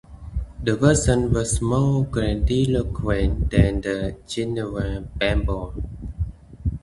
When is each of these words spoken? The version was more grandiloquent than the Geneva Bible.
The 0.63 0.75
version 0.75 1.31
was 1.31 1.61
more 1.61 2.03
grandiloquent 2.03 3.51
than 3.51 3.81
the 3.81 4.15
Geneva 4.27 5.01
Bible. 5.15 5.75